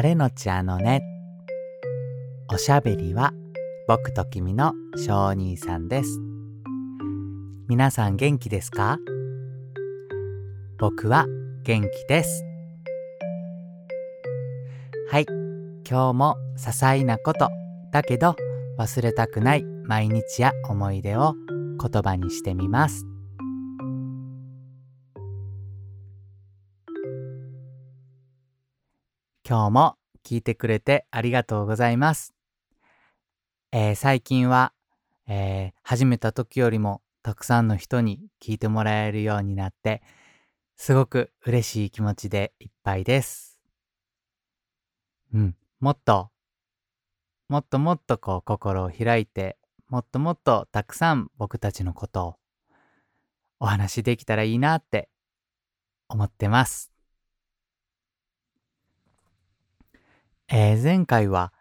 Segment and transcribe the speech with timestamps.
[0.00, 1.02] 晴れのちあのね。
[2.50, 3.34] おしゃべりは
[3.86, 6.18] 僕と君の小兄さんです。
[7.68, 8.98] 皆さん元気ですか？
[10.78, 11.26] 僕は
[11.64, 12.46] 元気です。
[15.10, 15.26] はい、
[15.86, 17.50] 今日も些細なこと
[17.92, 18.36] だけど
[18.78, 21.34] 忘れたくない毎日や思い出を
[21.78, 23.04] 言葉にしてみます。
[29.50, 32.36] 今日も聞いてくれてありがとうございます。
[33.72, 34.72] えー最近は、
[35.26, 40.02] えー始めた時よりもたくさんの人に聞いてもらえるようになって、
[40.76, 43.58] すごく嬉しい気持ちでいっぱいです。
[45.34, 46.30] うん、もっと、
[47.48, 49.58] もっともっとこう心を開いて、
[49.88, 52.36] もっともっとたくさん僕たちのことを
[53.58, 55.08] お話しできたらいいなって
[56.08, 56.92] 思ってます。
[60.52, 61.52] えー前回は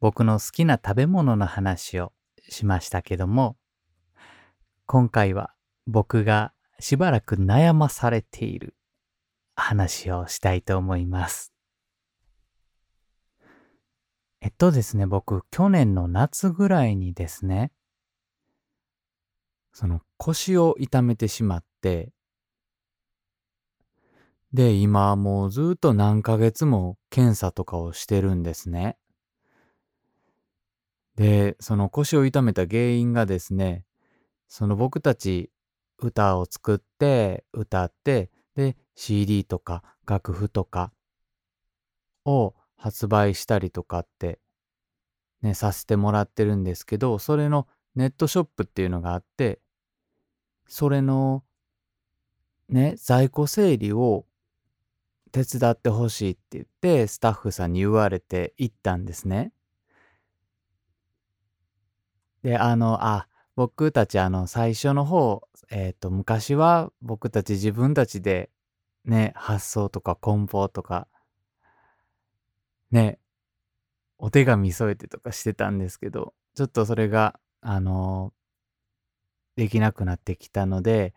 [0.00, 2.14] 僕の好きな食べ物の話を
[2.48, 3.58] しましたけども、
[4.86, 5.52] 今回は
[5.86, 8.74] 僕がしばらく悩まされている
[9.54, 11.52] 話をしたいと思います。
[14.40, 17.70] えっとですね、僕去年の夏ぐらいにですね、
[19.74, 22.14] その腰を痛めてしまって、
[24.52, 28.96] で、今もうずっと何ヶ月も検査とかをしてるんですね。
[31.16, 33.84] で、その腰を痛めた原因がですね、
[34.46, 35.50] その僕たち
[35.98, 40.92] 歌を作って、歌って、で、CD とか楽譜とか
[42.24, 44.38] を発売したりとかって、
[45.42, 49.60] ね、させてもらってるんですけど、それのネットショップっていうのがあって、
[50.66, 51.44] それの
[52.68, 54.26] ね、在庫整理を
[55.28, 59.52] 手伝ってほしいって言って、スタッフさんに言われて行ったんですね。
[62.42, 68.50] で、あの、あ、僕たちあの、最初の方、えっ、と、昔は僕たち自分たちで
[69.04, 71.08] ね、発想とか梱包とか、
[72.90, 73.18] ね、
[74.18, 78.32] お手紙添えてとかしてたんですけど、ちょっとそれが、あの
[79.56, 81.12] できなくなってきたので、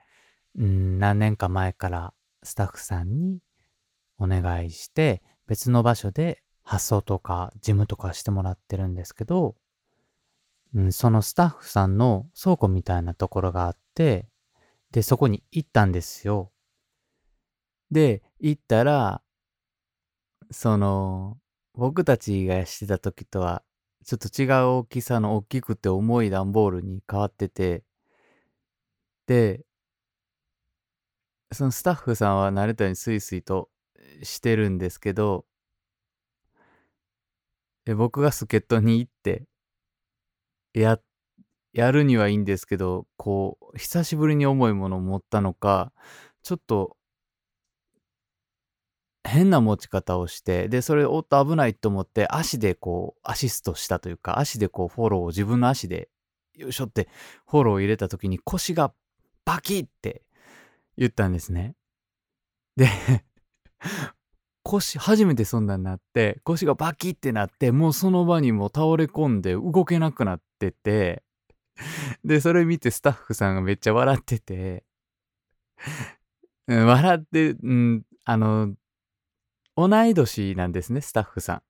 [0.57, 3.39] うん、何年か前からスタッフさんに
[4.21, 9.55] お願いして、別の場所で発送とか事務とかしてもらってるんですけど、
[10.73, 14.27] うん、そのスタッフさんの倉庫みたいなところがあって、
[14.91, 16.51] で、そこに行ったんですよ。
[17.89, 19.21] で、行ったら、
[20.51, 21.37] その、
[21.73, 23.63] 僕たちがしてた時とは、
[24.05, 27.83] ちょっと違う大きさの大きくて重い段ボールに変わってて、
[29.27, 29.65] で、
[31.51, 33.69] そのスタッフさんは慣れたようにスイスイと
[34.23, 35.45] してるんですけど、
[37.85, 39.47] で僕が助っ人に行って、
[40.73, 40.99] や、
[41.73, 45.91] やるにはいいんですけど、こう、久しぶりに重いものを持ったのか、
[46.43, 46.97] ちょっと、
[49.23, 56.09] 変な持ち方をして、で、それ、おっと危ないと思って、足でこう、アシストしたというか、足でこう、フォローを自分の足で、
[56.55, 57.07] よいしょって、
[57.47, 58.93] フォローを入れた時に腰が
[59.45, 60.23] バキッって
[60.97, 61.75] 言ったんですね。
[62.75, 62.87] で、
[64.63, 71.23] 腰、初めてそんなんなって、腰がバキってなって、もうその場にも倒れ込んで動けなくなってて、
[72.23, 74.85] で、それ見てスタッフさんがめっちゃ笑ってて、
[76.67, 78.75] 笑って、うん、あの、
[79.75, 81.61] 同い年なんですね、スタッフさん。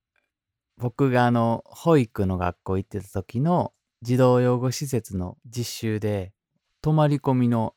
[0.76, 3.72] 僕があの、保育の学校行ってた時の
[4.02, 6.32] 児童養護施設の実習で、
[6.82, 7.74] 泊まり込みの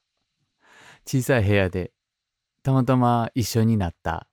[1.05, 1.91] 小さい部屋で、
[2.65, 4.27] たまたま一緒になった、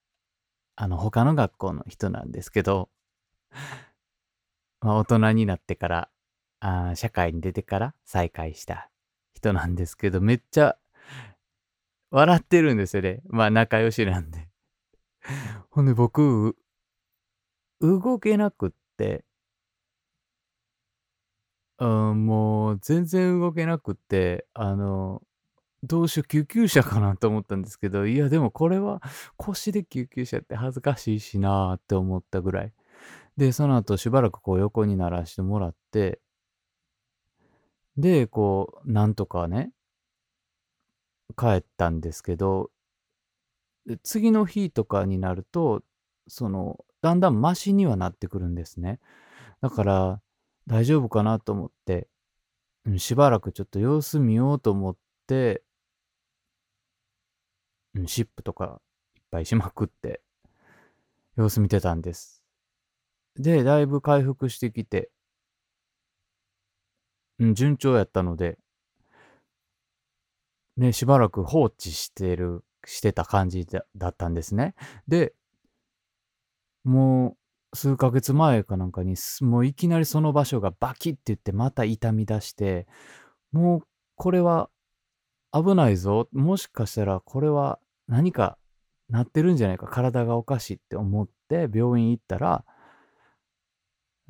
[0.74, 2.88] あの、他の学校の人なんですけど、
[4.80, 6.08] まあ、大人になってから、
[6.60, 8.90] あ社会に出てから再会した
[9.34, 10.78] 人なんですけど、めっちゃ
[12.10, 13.20] 笑ってるんですよね。
[13.26, 14.48] まあ仲良しなんで。
[15.70, 16.56] ほんで僕、
[17.82, 19.26] 動けなくって、
[21.78, 25.20] うん、もう全然動けなくって、あの、
[25.82, 29.02] どうしよう、救急車かなと思ったんですけど、いやでもこれは
[29.36, 32.72] 腰で救急車って恥ずかしいしなーって思ったぐらい。
[33.36, 36.20] で、その後しばらくこう横にならしてもらって、
[37.96, 39.72] で、こう、なんとかね、
[41.36, 42.70] 帰ったんですけど、
[44.02, 45.82] 次の日とかになると、
[46.28, 49.00] その、だんだんマシにはなってくるんですね。
[49.60, 50.22] だから、
[50.66, 52.08] 大丈夫かなと思って、
[52.98, 54.96] しばらくちょっと様子見ようと思っ
[55.26, 55.62] て、
[57.94, 58.80] うんシップとか
[59.16, 60.22] いっぱいしまくって、
[61.36, 62.42] 様子見てたんです。
[63.36, 65.10] で、だいぶ回復してきて、
[67.38, 68.58] うん、順調やったので、
[70.76, 74.74] ね、しばらく放置してる、してた感じだだったんですね。
[75.08, 75.34] で、
[76.84, 77.36] も
[77.72, 82.86] う数ヶ月前かなんかに、もういきなりその場所がバキッて言ってまた痛み出して、
[83.52, 83.82] もう
[84.16, 84.70] これは
[85.52, 86.28] 危ないぞ。
[86.32, 87.78] もしかしたらこれは
[88.08, 88.58] 何か
[89.08, 89.86] なってるんじゃないか。
[89.86, 92.64] 体がおかしいって思って病院行ったら、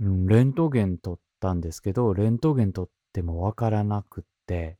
[0.00, 4.78] うん、レントゲン取ったんですけど、レントゲン取ってもわからなくって、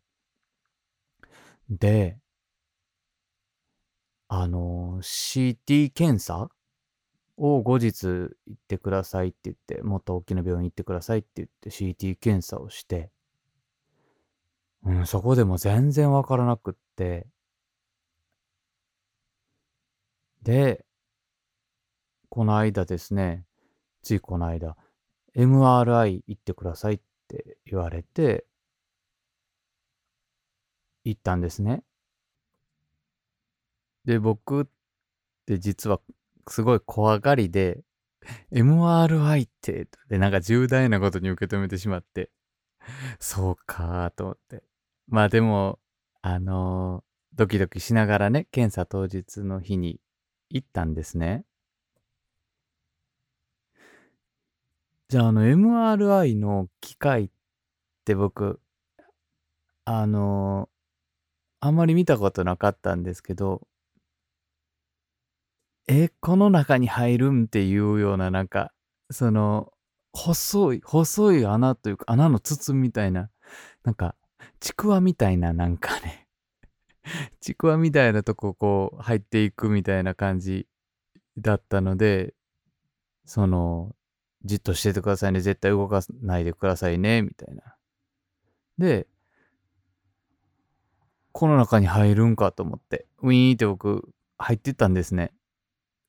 [1.70, 2.18] で、
[4.28, 6.48] あの、CT 検査
[7.36, 13.10] を後日行ってくださいって言って、もっと大きな病院行ってくださいって言って CT 検査をして、
[14.84, 17.26] うん、そこでも全然わからなくって、
[20.42, 20.84] で、
[22.28, 23.44] この間ですね、
[24.02, 24.76] ついこの間、
[25.36, 28.44] MRI 行ってくださいって言われて、
[31.04, 31.84] 行ったんですね。
[34.04, 34.64] で、僕っ
[35.46, 36.00] て実は
[36.48, 37.80] すごい怖がりで、
[38.52, 42.30] MRI って、で、なんか重大なことに受け止めてしまって、
[43.20, 44.64] そうかと思って。
[45.08, 45.78] まあでも、
[46.22, 50.00] あのー、ドキドキしながらね、検査当日の日に
[50.50, 51.44] 行ったんですね。
[55.08, 57.30] じゃあ、あの、MRI の機械っ
[58.04, 58.60] て僕、
[59.84, 63.66] あのー、あんまり見たことなかったんですけど、
[65.88, 68.72] え、この中に入るんっていうような、なんか、
[69.10, 69.72] その、
[70.12, 73.30] 細い、細い穴というか、穴の筒みたいな、
[73.84, 74.14] なんか、
[74.60, 76.28] ちくわみたいな、なんかね
[77.40, 80.66] ちくわみたいなとここう入っていくみたいな感じ
[81.38, 82.34] だったので、
[83.24, 83.94] その、
[84.44, 87.76] じっとしててくださいね、絶対動かないでくださいね、みたいな。
[88.78, 89.06] で、
[91.32, 95.32] この中に入るんかと思って、ウィーンって僕入ってったんですね。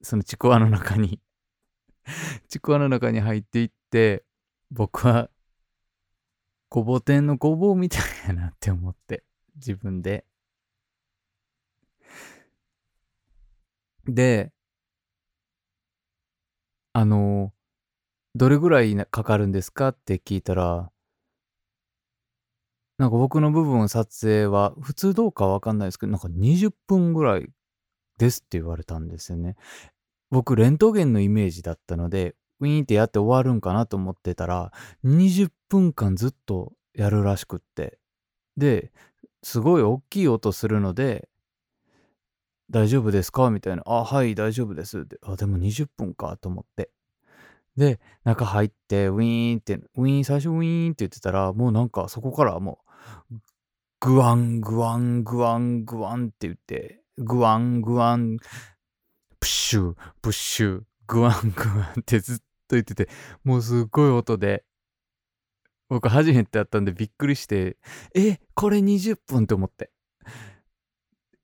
[0.02, 1.22] そのちくわの中に
[2.50, 4.26] ちくわの中に入っていって、
[4.72, 5.30] 僕は
[6.74, 9.24] ごぼ天のごぼうみたいやなって思って、
[9.58, 10.26] 自分で。
[14.08, 14.52] で、
[16.94, 17.54] あの、
[18.34, 20.90] どれぐらいかかるんですかって聞いたら、
[22.98, 27.50] なんか僕の部分撮影は普通どうかわかんないですけど、なんか20分ぐらい
[28.18, 29.58] ですって言われたんですよね。
[30.32, 34.72] 僕、レントゲンのイメージだったので、ウィーンってやって終わるんかなと思ってたら、
[35.04, 37.98] 20分間ずっとやるらしくって。
[38.58, 38.92] で、
[39.42, 41.28] すごい大きい音するので、
[42.70, 43.50] 大丈夫ですか？
[43.50, 43.82] みたいな。
[43.88, 45.08] あ、はい、大丈夫です。
[45.08, 46.92] で、あ、でも20分かと思って。
[47.76, 52.80] で、中入って、ウィーンって、ウィーン、最初ウィーンって言ってたら、もうなんかそこからも
[53.32, 53.36] う、
[54.00, 58.38] グワン、グワン、グワン、グワンって言って、グワン、グワン、
[59.40, 63.10] プッシュ、プッシュ、グワングワンってずっと言ってて、
[63.44, 64.64] もうすっごい音で、
[65.90, 67.78] 僕初めてやったんでびっくりして、
[68.16, 69.92] え、これ20分って思って。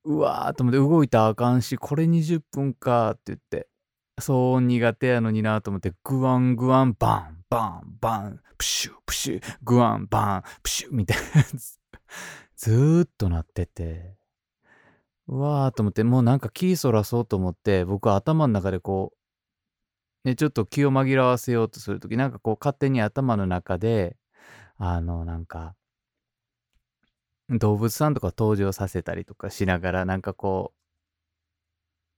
[0.06, 3.68] うわーと思って動いたらあかんし、これ20分かって言って、
[4.20, 11.42] そう苦手やのになと思って、グワングワンバンバンバン、プシュプシュ、グワンバン、プシュみたいな。
[11.42, 11.80] やつ、
[12.56, 14.16] ずーっとなってて、
[15.28, 19.14] うわーと思って、もうなんか気そらそうと思って、僕は頭の中でこ
[20.26, 24.18] う、ね、ちょっと気を紛らわせようとするとき、なんかこう勝手に頭の中で、
[24.80, 25.76] あの、なんか、
[27.50, 30.80] 動物さんとか登場させたりとかしながら、なんかこう、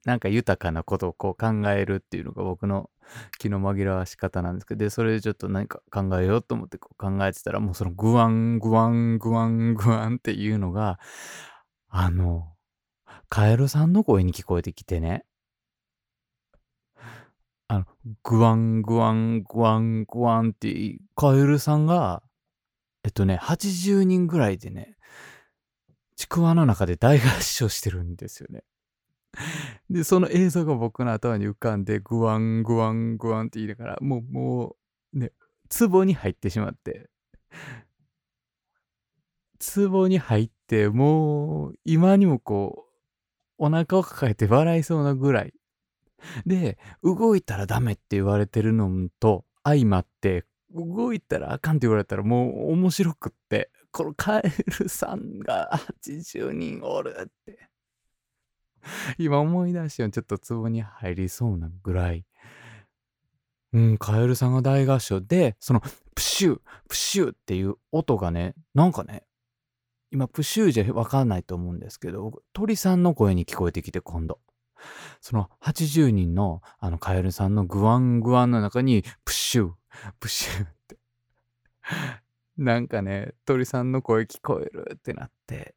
[0.08, 2.90] なんか豊かなことをこう考えるっていうのが僕の
[3.40, 11.00] 気の紛らわし方なんですけど、で、それでちょっと何か考えようと思ってこう考えてたら、もうそのグワン、グワン、グワン、グワンっていうのが、
[11.90, 12.54] あの、
[13.30, 15.24] カエルさんの声に聞こえてきてね。
[17.68, 17.86] あの、
[18.24, 22.24] グワングワングワングワンって、カエルさんが、
[23.04, 24.98] えっとね、80人ぐらいでね、
[26.16, 28.64] ちくわの中で大合唱してるんですよね。
[29.90, 34.76] で、その映像が僕の頭に浮かんで、グワングワングワンって言いながら、もう、も
[35.14, 35.32] う、ね、
[35.90, 37.10] ツボに入ってしまって、
[39.76, 45.54] 壺に入って、もう、今にもこう、お腹を抱えて笑いそうなぐらい。
[46.46, 54.44] で、動いたらダメって言われてるのと相まって、動いたらあかんって言われたらもう面白くって、このカエ
[54.80, 55.70] ルさんが
[56.02, 57.70] 80人おるって。
[59.18, 62.26] 今思い出してちょっと壺に入りそうなぐらい。
[63.74, 65.82] うん、カエルさんが大合唱で、その
[66.14, 66.60] プシュー、
[66.90, 69.24] プシューっていう音がね、なんかね、
[70.12, 74.40] 今プシューじゃわかんないと思うんですけど、鳥さんの声に聞こえてきて今度。
[75.22, 79.72] その80人のあのカエルさんのグワングワンの中にプシュー、
[80.20, 80.98] プシューって。
[82.58, 85.76] なんかね、鳥さんの声聞こえるってなって、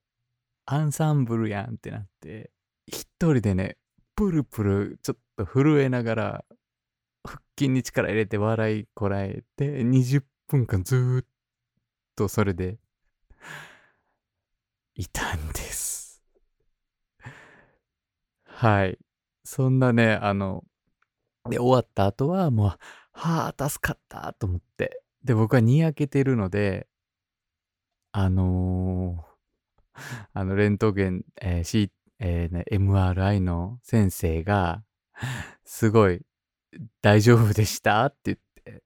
[0.67, 2.51] アンサンブルやんってなって、
[2.87, 3.79] 一人でね、
[4.17, 6.45] プルプルちょっと震えながら、
[7.25, 11.27] 腹筋に力入れて笑いこらえて、20分間ずーっ
[12.17, 12.79] とそれで、
[14.95, 16.23] いたんです。
[18.45, 18.99] はい。
[19.45, 20.65] そんなね、あの、
[21.51, 22.79] で、終わった後はもう、
[23.15, 25.03] はあ、助かったと思って。
[25.23, 26.89] で、僕はにやけてるので、
[28.13, 29.95] あのー、
[30.35, 31.91] あの、レントゲン、えー C
[32.21, 34.85] えーね、MRI の先生が、
[35.65, 36.23] すごい、
[37.03, 38.05] 大丈夫でした？
[38.07, 38.39] って言っ
[38.79, 38.83] て、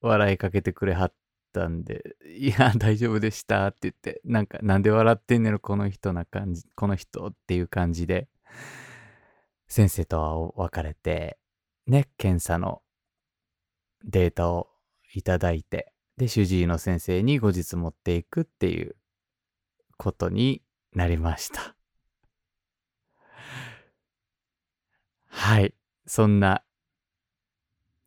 [0.00, 1.14] 笑いかけてくれはっ
[1.52, 3.66] たんで、いや、大丈夫でした？
[3.68, 8.28] って言って、なんか、なんで笑ってんねろ、この人な感じ、この人っていう感じで、
[9.68, 11.38] 先生とは別れて、
[11.86, 12.82] ね、検査の
[14.04, 14.68] データを
[15.14, 18.96] いただいて、で、主治医の先生に後日持っていくっていう
[19.96, 21.76] ことになりました。
[25.26, 25.74] はい。
[26.06, 26.64] そんな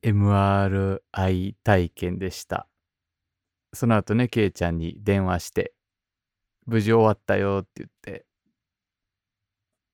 [0.03, 2.67] MRI 体験でした。
[3.73, 5.73] その後ね、ケイちゃんに電話して、
[6.65, 8.25] 無事終わったよって言って、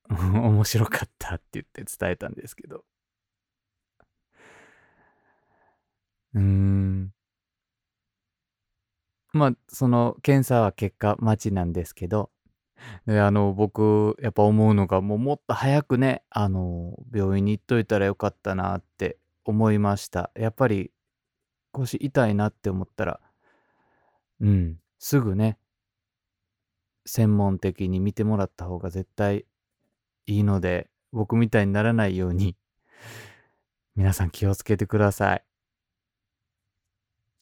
[0.10, 2.84] 面白かったって言って伝えたんですけど。
[6.34, 7.14] うーん。
[9.34, 12.32] まあ、その検査は結果待ちなんですけど、
[13.06, 20.32] で、あの、僕、やっぱ思うのが、もうもっと早くね、あの、病院に行っといたらよかったなって思いました。
[20.36, 20.92] やっぱり
[21.72, 23.20] 腰痛いなって思ったら、
[24.42, 25.58] うん、すぐね、
[27.06, 29.46] 専門的に見てもらった方が絶対
[30.26, 32.56] いいので、僕みたいにならないように、
[33.96, 35.49] 皆さん気をつけてください。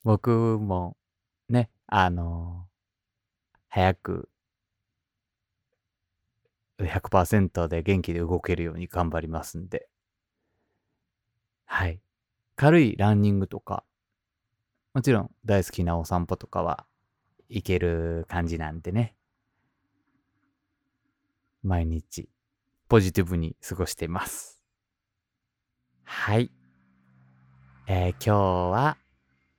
[0.07, 0.95] 僕も
[1.49, 2.65] ね、あの
[3.67, 4.29] 早く
[6.79, 9.89] 100%で元気で動けるように頑張りますんで。
[11.65, 11.99] はい。
[12.55, 13.83] 軽いランニングとか、
[14.93, 16.85] もちろん大好きなお散歩とかは
[17.49, 19.13] いける感じなんでね。
[21.63, 22.29] 毎日
[22.87, 24.63] ポジティブに過ごしています。
[26.05, 26.49] はい。
[27.87, 28.37] えー、今日
[28.71, 28.97] は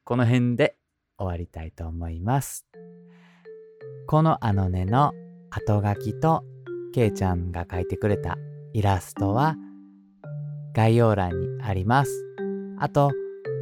[0.09, 0.75] この辺で
[1.19, 2.65] 終わりたいと思います。
[4.07, 5.13] このあのねの
[5.51, 6.45] 後書きと
[6.95, 8.39] けいちゃんが描いてくれた
[8.73, 9.55] イラストは
[10.75, 12.25] 概要欄にあります。
[12.79, 13.11] あと、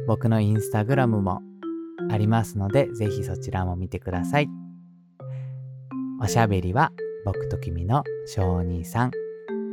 [0.07, 1.41] 僕のインスタグラムも
[2.09, 4.47] ありますので、ぜひそちらも見てください。
[6.21, 6.93] おしゃべりは
[7.25, 9.11] 僕と君の小兄さん。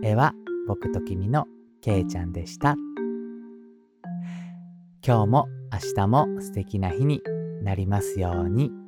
[0.02, 0.32] 絵は
[0.66, 1.46] 僕と君の
[1.80, 2.74] けいちゃんでした。
[5.06, 7.20] 今日も明日も素敵な日に
[7.62, 8.83] なりますように。